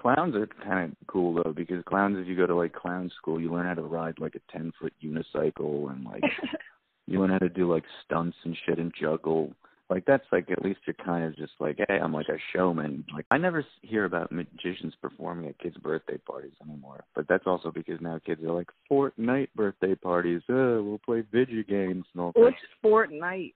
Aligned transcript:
Clowns 0.00 0.36
are 0.36 0.46
kind 0.64 0.92
of 0.92 1.06
cool 1.08 1.34
though 1.34 1.52
because 1.52 1.82
clowns, 1.86 2.16
if 2.18 2.26
you 2.28 2.36
go 2.36 2.46
to 2.46 2.54
like 2.54 2.72
clown 2.72 3.10
school, 3.18 3.40
you 3.40 3.50
learn 3.52 3.66
how 3.66 3.74
to 3.74 3.82
ride 3.82 4.18
like 4.18 4.36
a 4.36 4.52
ten 4.52 4.72
foot 4.80 4.92
unicycle 5.02 5.90
and 5.90 6.04
like 6.04 6.22
you 7.06 7.20
learn 7.20 7.30
how 7.30 7.38
to 7.38 7.48
do 7.48 7.70
like 7.72 7.84
stunts 8.04 8.36
and 8.44 8.56
shit 8.64 8.78
and 8.78 8.92
juggle. 9.00 9.52
Like 9.90 10.04
that's 10.06 10.24
like 10.30 10.50
at 10.50 10.62
least 10.62 10.80
you're 10.86 10.94
kind 11.04 11.24
of 11.24 11.34
just 11.36 11.54
like, 11.60 11.78
hey, 11.88 11.98
I'm 11.98 12.12
like 12.12 12.28
a 12.28 12.36
showman. 12.54 13.04
Like 13.12 13.24
I 13.30 13.38
never 13.38 13.64
hear 13.82 14.04
about 14.04 14.30
magicians 14.30 14.94
performing 15.00 15.48
at 15.48 15.58
kids' 15.58 15.78
birthday 15.78 16.18
parties 16.18 16.52
anymore. 16.62 17.02
But 17.14 17.26
that's 17.26 17.46
also 17.46 17.70
because 17.72 18.00
now 18.00 18.20
kids 18.24 18.42
are 18.44 18.52
like 18.52 18.68
Fortnite 18.90 19.48
birthday 19.56 19.94
parties. 19.94 20.42
Uh, 20.48 20.78
we'll 20.82 21.00
play 21.04 21.24
video 21.32 21.62
games 21.66 22.04
and 22.12 22.20
all. 22.20 22.32
What's 22.34 22.56
Fortnite? 22.84 23.54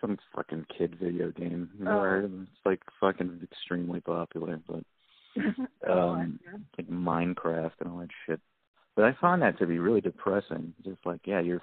Some 0.00 0.18
fucking 0.34 0.66
kid 0.78 0.96
video 1.02 1.32
game. 1.32 1.68
You 1.78 1.84
know, 1.84 2.00
Oh. 2.24 2.42
It's 2.42 2.64
like 2.64 2.80
fucking 3.00 3.40
extremely 3.42 4.00
popular, 4.00 4.60
but 4.68 4.84
um 5.90 6.38
like 6.76 6.88
Minecraft 6.88 7.72
and 7.80 7.90
all 7.90 7.98
that 7.98 8.08
shit. 8.26 8.40
But 8.94 9.04
I 9.04 9.16
find 9.20 9.42
that 9.42 9.58
to 9.58 9.66
be 9.66 9.78
really 9.78 10.00
depressing. 10.00 10.72
Just 10.82 11.04
like, 11.04 11.20
yeah, 11.24 11.40
your 11.40 11.60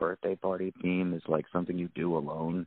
birthday 0.00 0.34
party 0.34 0.72
theme 0.82 1.14
is 1.14 1.22
like 1.28 1.44
something 1.52 1.78
you 1.78 1.88
do 1.94 2.16
alone. 2.16 2.66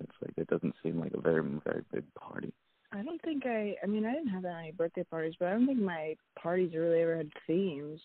It's 0.00 0.12
like 0.22 0.34
it 0.36 0.46
doesn't 0.48 0.74
seem 0.82 1.00
like 1.00 1.12
a 1.14 1.20
very 1.20 1.42
very 1.64 1.84
big 1.92 2.04
party. 2.14 2.52
I 2.92 3.02
don't 3.02 3.20
think 3.22 3.44
I. 3.46 3.74
I 3.82 3.86
mean, 3.86 4.04
I 4.04 4.12
didn't 4.12 4.28
have 4.28 4.42
that 4.42 4.54
many 4.54 4.72
birthday 4.72 5.04
parties, 5.04 5.34
but 5.38 5.48
I 5.48 5.52
don't 5.52 5.66
think 5.66 5.80
my 5.80 6.14
parties 6.40 6.72
really 6.74 7.00
ever 7.00 7.16
had 7.16 7.30
themes. 7.46 8.00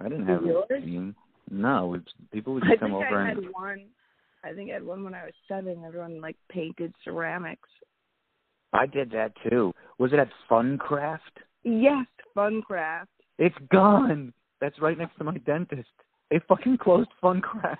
I 0.00 0.04
didn't 0.04 0.26
Did 0.26 0.32
have 0.32 0.42
a 0.42 0.46
yours? 0.46 0.66
theme. 0.84 1.14
No, 1.50 1.94
it's, 1.94 2.12
people 2.32 2.54
would 2.54 2.64
I 2.64 2.70
just 2.70 2.80
think 2.80 2.92
come 2.92 2.94
over 2.94 3.06
I 3.06 3.30
and 3.30 3.44
had 3.44 3.52
one. 3.52 3.86
I 4.44 4.52
think 4.52 4.70
I 4.70 4.74
had 4.74 4.84
one 4.84 5.04
when 5.04 5.14
I 5.14 5.24
was 5.24 5.34
seven. 5.48 5.84
Everyone 5.86 6.20
like 6.20 6.36
painted 6.50 6.92
ceramics. 7.04 7.68
I 8.72 8.86
did 8.86 9.10
that 9.12 9.32
too. 9.48 9.72
Was 9.98 10.12
it 10.12 10.18
at 10.18 10.28
Funcraft? 10.50 11.18
Yes, 11.64 12.06
Funcraft. 12.36 13.06
It's 13.38 13.56
gone. 13.70 14.32
That's 14.60 14.78
right 14.80 14.96
next 14.98 15.16
to 15.18 15.24
my 15.24 15.36
dentist. 15.38 15.88
They 16.30 16.40
fucking 16.48 16.78
closed 16.78 17.10
Funcraft. 17.22 17.76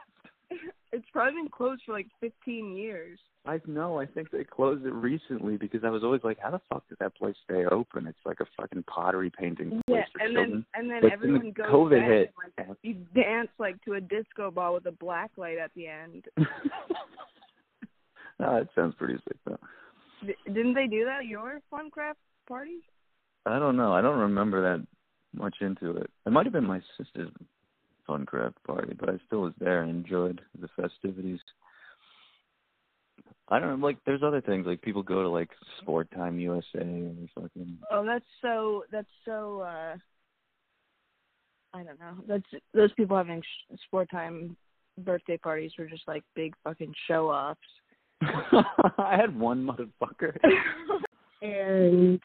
It's 0.92 1.04
probably 1.12 1.42
been 1.42 1.50
closed 1.50 1.82
for 1.84 1.92
like 1.92 2.06
15 2.20 2.74
years. 2.74 3.18
I 3.44 3.60
know. 3.66 3.98
I 4.00 4.06
think 4.06 4.30
they 4.30 4.44
closed 4.44 4.86
it 4.86 4.94
recently 4.94 5.58
because 5.58 5.82
I 5.84 5.90
was 5.90 6.02
always 6.02 6.22
like, 6.24 6.38
how 6.40 6.50
the 6.52 6.60
fuck 6.70 6.88
did 6.88 6.96
that 7.00 7.14
place 7.16 7.34
stay 7.44 7.66
open? 7.66 8.06
It's 8.06 8.16
like 8.24 8.38
a 8.40 8.46
fucking 8.56 8.84
pottery 8.84 9.30
painting 9.36 9.70
place 9.70 9.82
Yeah, 9.88 10.04
for 10.12 10.24
and 10.24 10.34
children. 10.34 10.50
then 10.50 10.64
and 10.74 10.90
then 10.90 11.00
But 11.02 11.12
everyone 11.12 11.50
goes 11.50 11.66
COVID 11.66 12.06
hit. 12.06 12.32
and, 12.56 12.68
like, 12.68 12.78
you 12.82 12.94
dance 13.14 13.48
like 13.58 13.82
to 13.84 13.94
a 13.94 14.00
disco 14.00 14.50
ball 14.50 14.72
with 14.72 14.86
a 14.86 14.92
black 14.92 15.32
light 15.36 15.58
at 15.58 15.70
the 15.74 15.86
end. 15.88 16.24
no, 18.38 18.58
that 18.58 18.68
sounds 18.74 18.94
pretty 18.96 19.16
sick 19.28 19.36
though. 19.44 19.58
Didn't 20.46 20.74
they 20.74 20.86
do 20.86 21.04
that 21.04 21.20
at 21.20 21.26
your 21.26 21.60
Funcraft 21.72 22.14
party? 22.48 22.78
I 23.44 23.58
don't 23.58 23.76
know. 23.76 23.92
I 23.92 24.00
don't 24.00 24.18
remember 24.18 24.62
that 24.62 24.86
much 25.34 25.56
into 25.60 25.96
it. 25.96 26.10
It 26.26 26.30
might 26.30 26.46
have 26.46 26.52
been 26.52 26.66
my 26.66 26.80
sister's 26.98 27.30
Funcraft 28.08 28.54
party, 28.66 28.94
but 28.98 29.08
I 29.08 29.18
still 29.26 29.42
was 29.42 29.54
there 29.58 29.82
and 29.82 29.90
enjoyed 29.90 30.40
the 30.60 30.68
festivities. 30.80 31.40
I 33.48 33.60
don't 33.60 33.80
know. 33.80 33.86
Like, 33.86 33.98
there's 34.04 34.22
other 34.24 34.40
things 34.40 34.66
like 34.66 34.82
people 34.82 35.02
go 35.02 35.22
to 35.22 35.28
like 35.28 35.50
Sport 35.80 36.08
Time 36.14 36.40
USA 36.40 36.80
or 36.80 37.42
fucking. 37.42 37.78
Oh, 37.90 38.04
that's 38.04 38.24
so. 38.42 38.84
That's 38.90 39.06
so. 39.24 39.60
uh 39.60 39.96
I 41.76 41.82
don't 41.82 42.00
know. 42.00 42.14
That's 42.26 42.62
those 42.72 42.92
people 42.94 43.16
having 43.16 43.42
sh- 43.42 43.76
sport 43.84 44.08
time 44.10 44.56
birthday 44.98 45.36
parties 45.36 45.72
were 45.78 45.86
just 45.86 46.08
like 46.08 46.24
big 46.34 46.54
fucking 46.64 46.94
show 47.06 47.28
offs. 47.28 47.60
I 48.22 49.16
had 49.20 49.38
one 49.38 49.66
motherfucker. 49.66 50.36
and 51.42 52.20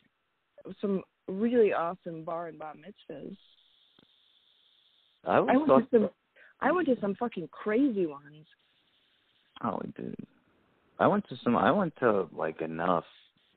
some 0.80 1.02
really 1.28 1.74
awesome 1.74 2.24
bar 2.24 2.48
and 2.48 2.60
bat 2.60 2.76
mitzvahs. 2.78 3.38
I 5.26 5.38
I 5.38 5.42
went 5.42 5.68
to 5.68 5.88
some. 5.92 6.10
I 6.62 6.72
went 6.72 6.88
to 6.88 6.96
some 7.02 7.16
fucking 7.16 7.50
crazy 7.52 8.06
ones. 8.06 8.46
oh, 9.64 9.80
dude. 9.96 10.16
I 11.00 11.08
went 11.08 11.28
to 11.30 11.36
some. 11.44 11.56
I 11.56 11.72
went 11.72 11.94
to 12.00 12.28
like 12.32 12.62
enough. 12.62 13.06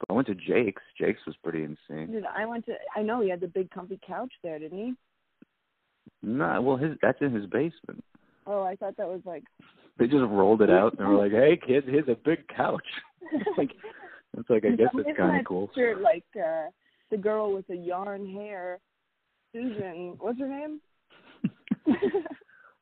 I 0.09 0.13
went 0.13 0.27
to 0.29 0.35
Jake's. 0.35 0.83
Jake's 0.99 1.21
was 1.27 1.37
pretty 1.43 1.63
insane. 1.63 2.13
Dude, 2.13 2.25
I 2.25 2.47
went 2.47 2.67
to. 2.67 2.75
I 2.97 3.03
know 3.03 3.21
he 3.21 3.31
had 3.31 3.41
the 3.41 3.49
big 3.49 3.71
comfy 3.71 4.01
couch 4.07 4.33
there, 4.43 4.59
didn't 4.59 4.79
he? 4.79 4.95
No, 6.23 6.61
well, 6.63 6.77
his 6.77 6.97
that's 7.03 7.21
in 7.21 7.33
his 7.33 7.47
basement. 7.47 8.03
Oh, 8.47 8.63
I 8.63 8.77
thought 8.77 8.97
that 8.97 9.09
was 9.09 9.21
like. 9.25 9.45
They 9.99 10.07
just 10.07 10.25
rolled 10.29 10.63
it 10.63 10.71
out 10.71 10.93
and 10.93 11.01
they 11.01 11.05
were 11.05 11.17
like, 11.17 11.33
"Hey, 11.33 11.57
kids, 11.65 11.87
here's 11.89 12.09
a 12.09 12.17
big 12.25 12.47
couch." 12.49 12.87
like, 13.59 13.71
it's 14.37 14.51
like 14.51 14.65
I 14.65 14.71
guess 14.71 14.89
it's 14.95 15.17
kind 15.17 15.41
of 15.41 15.47
cool. 15.47 15.69
picture, 15.69 15.97
like 16.03 16.25
uh 16.37 16.71
the 17.11 17.17
girl 17.17 17.53
with 17.55 17.67
the 17.69 17.77
yarn 17.77 18.27
hair, 18.27 18.81
Susan. 19.53 20.17
What's 20.19 20.39
her 20.41 20.49
name? 20.49 20.81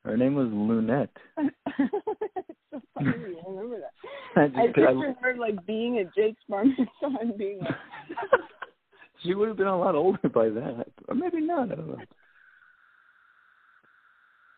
Her 0.05 0.17
name 0.17 0.35
was 0.35 0.49
Loonette. 0.49 1.09
it's 1.39 2.59
so 2.73 2.81
funny. 2.95 3.11
I 3.11 3.49
remember 3.49 3.79
that. 3.79 3.93
I 4.35 4.45
I 4.45 4.67
just, 4.67 4.79
I- 4.79 4.93
picture 4.95 5.15
her 5.21 5.37
like 5.37 5.65
being 5.65 5.99
at 5.99 6.13
Jake's 6.15 6.43
mitzvah 6.49 7.19
and 7.21 7.39
being 7.39 7.61
like, 7.61 7.77
she 9.23 9.35
would 9.35 9.47
have 9.47 9.57
been 9.57 9.69
a 9.69 9.79
lot 9.79 9.95
older 9.95 10.29
by 10.29 10.49
then, 10.49 10.83
or 11.07 11.15
maybe 11.15 11.41
not. 11.41 11.71
I 11.71 11.75
don't 11.77 11.89
know. 11.89 11.99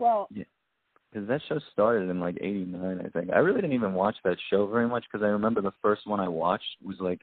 well, 0.01 0.29
Because 1.15 1.29
that 1.29 1.43
show 1.49 1.61
started 1.73 2.11
in 2.11 2.19
like 2.19 2.37
'89, 2.41 3.01
I 3.05 3.09
think. 3.11 3.31
I 3.33 3.39
really 3.39 3.61
didn't 3.61 3.77
even 3.77 3.95
watch 3.95 4.17
that 4.25 4.37
show 4.51 4.67
very 4.67 4.89
much 4.89 5.05
because 5.05 5.25
I 5.25 5.29
remember 5.29 5.61
the 5.61 5.73
first 5.81 6.09
one 6.09 6.19
I 6.19 6.27
watched 6.27 6.65
was 6.85 6.97
like 6.99 7.21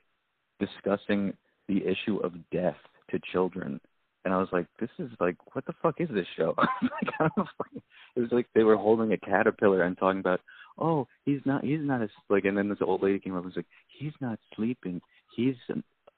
discussing 0.59 1.33
the 1.67 1.83
issue 1.85 2.17
of 2.23 2.33
death 2.51 2.77
to 3.09 3.19
children, 3.33 3.81
and 4.23 4.33
I 4.33 4.37
was 4.37 4.47
like, 4.53 4.67
"This 4.79 4.89
is 4.97 5.09
like, 5.19 5.35
what 5.53 5.65
the 5.65 5.73
fuck 5.81 5.99
is 5.99 6.07
this 6.13 6.25
show?" 6.37 6.53
like, 6.57 7.13
I 7.19 7.27
it 8.15 8.21
was 8.21 8.31
like 8.31 8.47
they 8.55 8.63
were 8.63 8.77
holding 8.77 9.11
a 9.11 9.17
caterpillar 9.17 9.81
and 9.81 9.97
talking 9.97 10.21
about, 10.21 10.39
"Oh, 10.77 11.05
he's 11.25 11.41
not, 11.43 11.65
he's 11.65 11.81
not 11.81 12.01
as 12.01 12.09
like," 12.29 12.45
and 12.45 12.57
then 12.57 12.69
this 12.69 12.81
old 12.81 13.03
lady 13.03 13.19
came 13.19 13.33
up 13.33 13.43
and 13.43 13.47
was 13.47 13.57
like, 13.57 13.67
"He's 13.87 14.13
not 14.21 14.39
sleeping. 14.55 15.01
He's 15.35 15.55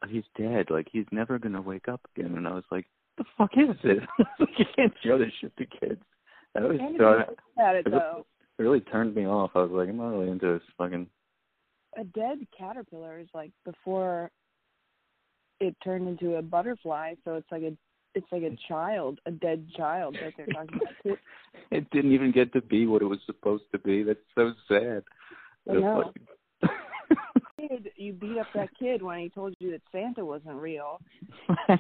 he's 0.10 0.26
dead. 0.38 0.68
Like 0.70 0.90
he's 0.92 1.08
never 1.12 1.40
gonna 1.40 1.62
wake 1.62 1.88
up 1.88 2.02
again." 2.16 2.38
And 2.38 2.48
I 2.48 2.54
was 2.54 2.66
like, 2.72 2.86
"The 3.18 3.26
fuck 3.36 3.52
is 3.58 3.76
this? 3.84 4.04
like, 4.40 4.60
you 4.60 4.66
can't 4.76 4.94
show 5.04 5.18
this 5.18 5.32
shit 5.42 5.58
to 5.58 5.66
kids." 5.66 6.02
I 6.56 6.62
was 6.62 6.78
looks 6.80 7.43
at 7.64 7.76
it 7.76 7.88
it- 7.88 7.92
though. 7.92 8.26
it 8.60 8.62
really 8.62 8.82
turned 8.82 9.16
me 9.16 9.26
off. 9.28 9.52
I 9.56 9.60
was 9.60 9.72
like, 9.72 9.90
I'm 9.90 9.98
not 9.98 10.10
really 10.10 10.30
into 10.32 10.54
this 10.54 10.62
fucking. 10.78 11.08
A 11.98 12.04
dead 12.04 12.40
caterpillar 12.58 13.20
is 13.20 13.28
like 13.34 13.52
before 13.66 14.32
it 15.60 15.76
turned 15.84 16.08
into 16.08 16.36
a 16.36 16.42
butterfly, 16.42 17.14
so 17.24 17.36
it's 17.36 17.52
like 17.52 17.62
a 17.64 17.78
it's 18.16 18.28
like 18.32 18.44
a 18.44 18.56
child, 18.68 19.20
a 19.26 19.32
dead 19.32 19.68
child 19.76 20.16
that 20.22 20.34
they're 20.38 20.46
talking 20.48 20.76
about. 20.78 20.94
too. 21.04 21.18
It 21.72 21.90
didn't 21.92 22.12
even 22.12 22.32
get 22.32 22.52
to 22.54 22.62
be 22.62 22.86
what 22.86 23.02
it 23.02 23.06
was 23.06 23.20
supposed 23.26 23.64
to 23.72 23.80
be. 23.80 24.04
That's 24.04 24.20
so 24.36 24.54
sad. 24.68 25.04
I 25.70 25.74
know. 25.74 26.12
Kid, 27.60 27.90
you 27.96 28.14
beat 28.14 28.38
up 28.38 28.48
that 28.54 28.70
kid 28.78 29.02
when 29.02 29.20
he 29.20 29.30
told 29.30 29.56
you 29.60 29.72
that 29.72 29.82
Santa 29.92 30.26
wasn't 30.26 30.56
real. 30.56 31.00
I 31.68 31.78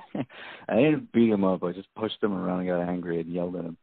didn't 0.76 1.12
beat 1.12 1.30
him 1.30 1.44
up. 1.44 1.64
I 1.64 1.74
just 1.74 1.94
pushed 1.96 2.24
him 2.24 2.34
around 2.34 2.62
and 2.62 2.70
got 2.70 2.88
angry 2.90 3.20
and 3.20 3.32
yelled 3.32 3.56
at 3.56 3.66
him. 3.66 3.78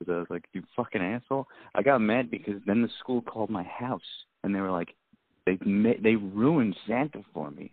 Because 0.00 0.12
I 0.12 0.18
was 0.18 0.30
like, 0.30 0.44
"You 0.52 0.62
fucking 0.74 1.02
asshole!" 1.02 1.46
I 1.74 1.82
got 1.82 2.00
mad 2.00 2.30
because 2.30 2.60
then 2.66 2.82
the 2.82 2.88
school 2.98 3.22
called 3.22 3.50
my 3.50 3.62
house 3.62 4.00
and 4.42 4.54
they 4.54 4.60
were 4.60 4.70
like, 4.70 4.94
"They 5.46 5.58
they 6.02 6.16
ruined 6.16 6.76
Santa 6.86 7.22
for 7.32 7.50
me." 7.50 7.72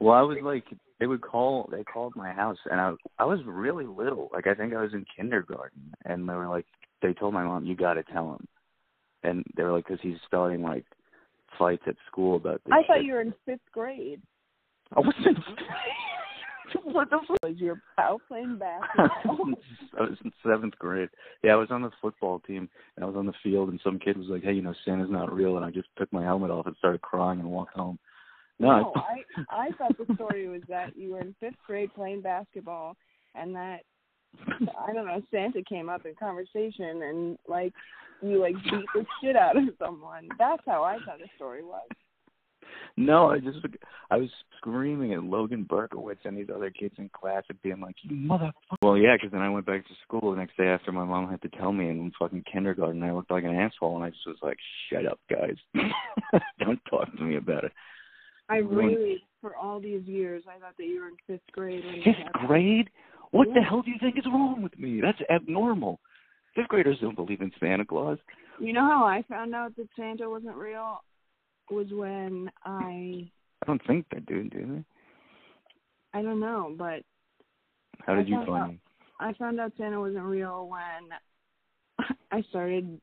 Well, 0.00 0.14
I 0.14 0.22
was 0.22 0.38
like, 0.42 0.64
they 0.98 1.06
would 1.06 1.22
call. 1.22 1.68
They 1.70 1.84
called 1.84 2.16
my 2.16 2.32
house, 2.32 2.58
and 2.70 2.80
I 2.80 2.94
I 3.18 3.24
was 3.24 3.40
really 3.46 3.86
little. 3.86 4.30
Like 4.32 4.46
I 4.46 4.54
think 4.54 4.74
I 4.74 4.82
was 4.82 4.92
in 4.92 5.04
kindergarten, 5.16 5.94
and 6.04 6.28
they 6.28 6.34
were 6.34 6.48
like, 6.48 6.66
they 7.02 7.12
told 7.12 7.34
my 7.34 7.44
mom, 7.44 7.64
"You 7.64 7.76
got 7.76 7.94
to 7.94 8.02
tell 8.02 8.32
him," 8.34 8.46
and 9.22 9.44
they 9.56 9.62
were 9.62 9.72
like, 9.72 9.86
because 9.86 10.00
he's 10.02 10.18
starting 10.26 10.62
like 10.62 10.84
fights 11.58 11.84
at 11.86 11.96
school 12.06 12.36
about 12.36 12.62
this. 12.64 12.72
I 12.72 12.82
thought 12.86 12.98
shit. 12.98 13.06
you 13.06 13.14
were 13.14 13.20
in 13.20 13.34
fifth 13.44 13.60
grade. 13.72 14.20
I 14.96 15.00
wasn't. 15.00 15.35
What 16.96 17.10
the 17.10 17.18
fuck? 17.28 17.36
Was 17.42 17.58
your 17.58 17.80
pal 17.96 18.20
playing 18.26 18.58
basketball? 18.58 19.38
I 19.98 20.02
was 20.02 20.18
in 20.24 20.32
seventh 20.44 20.76
grade. 20.78 21.10
Yeah, 21.44 21.52
I 21.52 21.56
was 21.56 21.68
on 21.70 21.82
the 21.82 21.90
football 22.00 22.40
team, 22.40 22.68
and 22.96 23.04
I 23.04 23.06
was 23.06 23.16
on 23.16 23.26
the 23.26 23.34
field, 23.42 23.68
and 23.68 23.80
some 23.84 23.98
kid 23.98 24.16
was 24.16 24.28
like, 24.28 24.42
"Hey, 24.42 24.54
you 24.54 24.62
know, 24.62 24.74
Santa's 24.84 25.10
not 25.10 25.32
real," 25.32 25.56
and 25.56 25.64
I 25.64 25.70
just 25.70 25.88
took 25.96 26.12
my 26.12 26.22
helmet 26.22 26.50
off 26.50 26.66
and 26.66 26.76
started 26.76 27.02
crying 27.02 27.40
and 27.40 27.50
walked 27.50 27.76
home. 27.76 27.98
No, 28.58 28.68
no, 28.68 28.92
I 28.96 29.24
I 29.50 29.70
thought 29.72 29.96
the 29.98 30.12
story 30.14 30.48
was 30.48 30.62
that 30.68 30.96
you 30.96 31.12
were 31.12 31.20
in 31.20 31.34
fifth 31.38 31.56
grade 31.66 31.94
playing 31.94 32.22
basketball, 32.22 32.96
and 33.34 33.54
that 33.54 33.80
I 34.86 34.92
don't 34.92 35.06
know 35.06 35.22
Santa 35.30 35.62
came 35.62 35.88
up 35.88 36.06
in 36.06 36.14
conversation 36.14 37.02
and 37.02 37.38
like 37.46 37.72
you 38.22 38.40
like 38.40 38.54
beat 38.64 38.86
the 38.94 39.04
shit 39.22 39.36
out 39.36 39.56
of 39.56 39.64
someone. 39.78 40.28
That's 40.38 40.62
how 40.66 40.82
I 40.82 40.96
thought 41.04 41.18
the 41.18 41.28
story 41.36 41.62
was. 41.62 41.86
No, 42.98 43.30
I 43.30 43.40
just 43.40 43.58
I 44.10 44.16
was 44.16 44.30
screaming 44.56 45.12
at 45.12 45.22
Logan 45.22 45.66
Berkowitz 45.68 46.24
and 46.24 46.36
these 46.36 46.48
other 46.54 46.70
kids 46.70 46.94
in 46.96 47.10
class 47.10 47.42
and 47.50 47.60
being 47.60 47.80
like, 47.80 47.96
"You 48.02 48.16
motherfucker!" 48.16 48.78
Well, 48.80 48.96
yeah, 48.96 49.16
because 49.16 49.32
then 49.32 49.42
I 49.42 49.50
went 49.50 49.66
back 49.66 49.86
to 49.86 49.94
school 50.02 50.30
the 50.30 50.38
next 50.38 50.56
day 50.56 50.68
after 50.68 50.92
my 50.92 51.04
mom 51.04 51.28
had 51.28 51.42
to 51.42 51.48
tell 51.50 51.72
me 51.72 51.90
in 51.90 52.10
fucking 52.18 52.44
kindergarten 52.50 53.02
I 53.02 53.12
looked 53.12 53.30
like 53.30 53.44
an 53.44 53.54
asshole, 53.54 53.96
and 53.96 54.04
I 54.04 54.10
just 54.10 54.26
was 54.26 54.38
like, 54.42 54.56
"Shut 54.90 55.04
up, 55.04 55.20
guys! 55.28 55.56
Don't 56.58 56.80
talk 56.88 57.14
to 57.16 57.22
me 57.22 57.36
about 57.36 57.64
it." 57.64 57.72
I 58.48 58.58
really, 58.58 59.22
for 59.40 59.56
all 59.56 59.80
these 59.80 60.04
years, 60.06 60.44
I 60.48 60.58
thought 60.58 60.76
that 60.78 60.84
you 60.84 61.00
were 61.00 61.08
in 61.08 61.16
fifth 61.26 61.52
grade. 61.52 61.82
Fifth 62.04 62.32
grade? 62.46 62.88
What 63.32 63.48
the 63.54 63.60
hell 63.60 63.82
do 63.82 63.90
you 63.90 63.98
think 64.00 64.16
is 64.16 64.24
wrong 64.26 64.62
with 64.62 64.78
me? 64.78 65.00
That's 65.02 65.18
abnormal. 65.30 66.00
Fifth 66.54 66.68
graders 66.68 66.98
don't 67.00 67.16
believe 67.16 67.40
in 67.40 67.52
Santa 67.60 67.84
Claus. 67.84 68.18
You 68.58 68.72
know 68.72 68.86
how 68.86 69.04
I 69.04 69.22
found 69.28 69.54
out 69.54 69.76
that 69.76 69.88
Santa 69.96 70.30
wasn't 70.30 70.56
real? 70.56 71.02
Was 71.70 71.86
when 71.90 72.50
I, 72.64 73.28
I 73.62 73.66
don't 73.66 73.84
think 73.86 74.06
they 74.12 74.20
do, 74.20 74.44
do 74.44 74.66
they? 76.12 76.18
I 76.18 76.22
don't 76.22 76.40
know, 76.40 76.74
but 76.78 77.02
How 78.06 78.14
did 78.14 78.26
I 78.26 78.30
you 78.30 78.36
find 78.46 78.48
out- 78.50 78.74
I 79.18 79.32
found 79.34 79.58
out 79.58 79.72
Santa 79.78 79.98
wasn't 80.00 80.24
real 80.24 80.68
when 80.68 82.06
I 82.30 82.42
started 82.50 83.00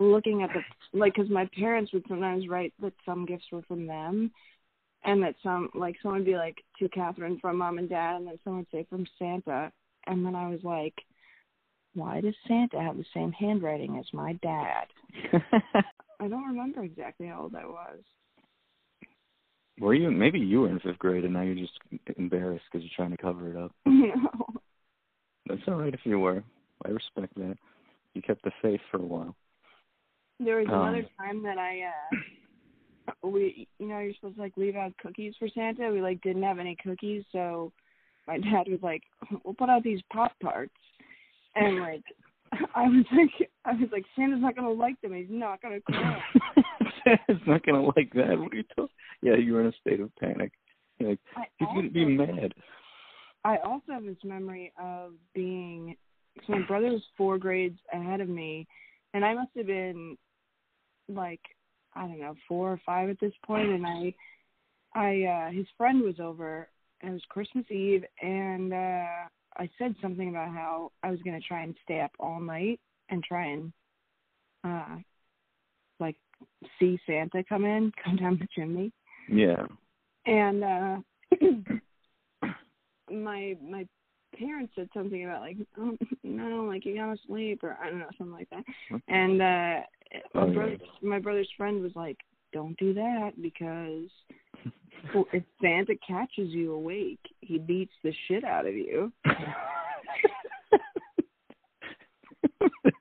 looking 0.00 0.42
at 0.42 0.50
the 0.54 0.60
like 0.98 1.14
because 1.14 1.30
my 1.30 1.48
parents 1.58 1.92
would 1.92 2.04
sometimes 2.08 2.48
write 2.48 2.72
that 2.80 2.92
some 3.04 3.26
gifts 3.26 3.46
were 3.52 3.62
from 3.62 3.86
them, 3.86 4.30
and 5.04 5.22
that 5.22 5.34
some 5.42 5.68
like 5.74 5.96
someone 6.02 6.20
would 6.20 6.26
be 6.26 6.36
like 6.36 6.56
to 6.78 6.88
Catherine 6.88 7.38
from 7.40 7.58
mom 7.58 7.78
and 7.78 7.88
dad, 7.88 8.16
and 8.16 8.26
then 8.28 8.38
someone 8.44 8.60
would 8.72 8.78
say 8.78 8.86
from 8.88 9.06
Santa, 9.18 9.70
and 10.06 10.24
then 10.24 10.34
I 10.34 10.48
was 10.48 10.60
like, 10.62 10.94
why 11.94 12.20
does 12.20 12.34
Santa 12.48 12.80
have 12.80 12.96
the 12.96 13.04
same 13.12 13.32
handwriting 13.32 13.98
as 13.98 14.06
my 14.12 14.32
dad? 14.34 14.86
I 16.24 16.28
don't 16.28 16.46
remember 16.46 16.82
exactly 16.82 17.26
how 17.26 17.42
old 17.42 17.54
I 17.54 17.66
was. 17.66 17.98
were 19.78 19.94
you? 19.94 20.10
Maybe 20.10 20.38
you 20.38 20.62
were 20.62 20.70
in 20.70 20.80
fifth 20.80 20.98
grade, 20.98 21.24
and 21.24 21.34
now 21.34 21.42
you're 21.42 21.54
just 21.54 21.78
embarrassed 22.16 22.64
because 22.70 22.82
you're 22.84 22.96
trying 22.96 23.10
to 23.16 23.22
cover 23.22 23.50
it 23.50 23.56
up. 23.56 23.72
no. 23.86 24.14
That's 25.46 25.60
all 25.68 25.74
right 25.74 25.92
if 25.92 26.00
you 26.04 26.18
were. 26.18 26.42
I 26.86 26.88
respect 26.90 27.34
that. 27.36 27.56
You 28.14 28.22
kept 28.22 28.42
the 28.44 28.52
faith 28.62 28.80
for 28.90 28.98
a 28.98 29.04
while. 29.04 29.34
There 30.40 30.56
was 30.58 30.66
Um, 30.68 30.80
another 30.80 31.06
time 31.18 31.42
that 31.42 31.58
I 31.58 31.82
uh 31.82 33.28
we 33.28 33.68
you 33.78 33.88
know, 33.88 33.98
you're 33.98 34.14
supposed 34.14 34.36
to 34.36 34.40
like 34.42 34.56
leave 34.56 34.76
out 34.76 34.96
cookies 34.96 35.34
for 35.38 35.48
Santa. 35.48 35.90
We 35.90 36.00
like 36.00 36.20
didn't 36.22 36.42
have 36.42 36.58
any 36.58 36.76
cookies, 36.82 37.24
so 37.32 37.72
my 38.26 38.38
dad 38.38 38.68
was 38.68 38.80
like, 38.82 39.02
We'll 39.44 39.54
put 39.54 39.68
out 39.68 39.82
these 39.82 40.00
pop 40.12 40.32
tarts 40.42 40.72
and 41.54 41.80
like 41.80 42.02
I 42.74 42.82
was 42.88 43.04
like 43.12 43.50
I 43.64 43.72
was 43.72 43.88
like, 43.92 44.04
not 44.44 44.56
gonna 44.56 44.70
like 44.70 45.00
them, 45.00 45.14
he's 45.14 45.26
not 45.28 45.60
gonna 45.62 45.80
cry. 45.80 46.22
Santa's 47.04 47.42
not 47.46 47.64
gonna 47.64 47.82
like 47.82 48.12
that. 48.14 48.38
What 48.38 48.52
are 48.52 48.56
you 48.56 48.64
talking? 48.76 48.94
Yeah, 49.22 49.36
you're 49.36 49.60
in 49.60 49.68
a 49.68 49.72
state 49.80 50.00
of 50.00 50.14
panic. 50.16 50.52
You're 50.98 51.10
like 51.10 51.18
I 51.36 51.42
he's 51.58 51.68
gonna 51.68 51.90
be 51.90 52.04
mad. 52.04 52.54
I 53.44 53.58
also 53.58 53.92
have 53.92 54.04
this 54.04 54.22
memory 54.24 54.72
of 54.80 55.12
being 55.34 55.96
so 56.46 56.52
my 56.54 56.66
brother 56.66 56.88
was 56.88 57.02
four 57.16 57.38
grades 57.38 57.78
ahead 57.92 58.20
of 58.20 58.28
me 58.28 58.66
and 59.12 59.24
I 59.24 59.34
must 59.34 59.50
have 59.56 59.66
been 59.66 60.16
like 61.08 61.40
I 61.94 62.02
don't 62.02 62.20
know, 62.20 62.34
four 62.48 62.72
or 62.72 62.80
five 62.84 63.08
at 63.08 63.20
this 63.20 63.32
point 63.44 63.68
and 63.68 63.86
I 63.86 64.14
I 64.94 65.22
uh 65.24 65.50
his 65.52 65.66
friend 65.76 66.02
was 66.02 66.20
over 66.20 66.68
and 67.00 67.10
it 67.10 67.14
was 67.14 67.22
Christmas 67.28 67.64
Eve 67.70 68.04
and 68.22 68.72
uh 68.72 69.28
I 69.56 69.70
said 69.78 69.94
something 70.02 70.28
about 70.30 70.48
how 70.48 70.92
I 71.02 71.10
was 71.10 71.20
gonna 71.24 71.40
try 71.40 71.62
and 71.62 71.74
stay 71.84 72.00
up 72.00 72.12
all 72.18 72.40
night 72.40 72.80
and 73.10 73.22
try 73.22 73.46
and 73.46 73.72
uh 74.64 74.96
like 76.00 76.16
see 76.78 76.98
Santa 77.06 77.44
come 77.48 77.64
in, 77.64 77.92
come 78.04 78.16
down 78.16 78.38
the 78.40 78.48
chimney. 78.54 78.92
Yeah. 79.30 79.66
And 80.26 80.64
uh 80.64 80.96
my 83.10 83.56
my 83.62 83.86
parents 84.38 84.72
said 84.74 84.88
something 84.94 85.24
about 85.24 85.40
like 85.42 85.56
oh, 85.78 85.96
no 86.24 86.64
like 86.64 86.84
you 86.84 86.96
gotta 86.96 87.16
sleep 87.26 87.62
or 87.62 87.76
i 87.80 87.88
don't 87.88 88.00
know 88.00 88.08
something 88.18 88.34
like 88.34 88.48
that 88.50 88.64
and 89.08 89.40
uh 89.40 89.80
my 90.34 90.40
Oh, 90.42 90.46
yeah. 90.46 90.52
brother 90.54 90.76
my 91.02 91.18
brother's 91.20 91.50
friend 91.56 91.80
was 91.82 91.92
like 91.94 92.16
don't 92.52 92.76
do 92.78 92.92
that 92.94 93.32
because 93.40 94.08
if 95.32 95.44
santa 95.62 95.94
catches 96.06 96.48
you 96.50 96.72
awake 96.72 97.20
he 97.42 97.58
beats 97.58 97.92
the 98.02 98.12
shit 98.26 98.42
out 98.42 98.66
of 98.66 98.74
you 98.74 99.12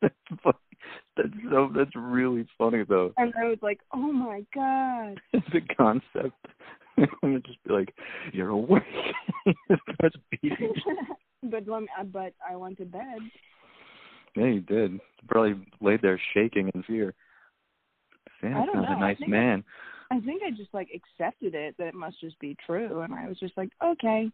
that's 0.01 0.13
funny. 0.43 0.57
That's 1.15 1.29
so. 1.53 1.69
That's 1.75 1.95
really 1.95 2.45
funny 2.57 2.83
though. 2.87 3.13
and 3.17 3.33
i 3.39 3.45
was 3.45 3.59
like 3.61 3.79
oh 3.93 4.11
my 4.11 4.43
god 4.53 5.19
the 5.53 5.61
concept. 5.77 6.45
I'm 7.23 7.41
just 7.45 7.57
be 7.63 7.73
like, 7.73 7.93
"You're 8.33 8.49
awake." 8.49 8.83
That's 9.99 10.15
beating. 10.29 10.73
but 11.43 11.67
let 11.67 11.81
me, 11.81 11.87
uh, 11.99 12.03
but 12.03 12.33
i 12.47 12.55
went 12.55 12.77
to 12.77 12.85
bed 12.85 13.17
Yeah, 14.35 14.45
you 14.45 14.61
did. 14.61 14.99
Probably 15.27 15.55
laid 15.81 16.01
there 16.03 16.19
shaking 16.33 16.69
in 16.75 16.83
fear. 16.83 17.13
Santa's 18.41 18.69
I 18.73 18.75
not 18.75 18.83
know. 18.83 18.89
a 18.89 18.97
I 18.97 18.99
nice 18.99 19.17
think- 19.17 19.29
man. 19.31 19.63
i 20.11 20.19
think 20.19 20.43
i 20.45 20.51
just 20.51 20.73
like 20.73 20.89
accepted 20.93 21.55
it 21.55 21.75
that 21.77 21.87
it 21.87 21.95
must 21.95 22.19
just 22.21 22.37
be 22.39 22.55
true 22.65 23.01
and 23.01 23.13
i 23.13 23.27
was 23.27 23.39
just 23.39 23.57
like 23.57 23.69
okay 23.83 24.29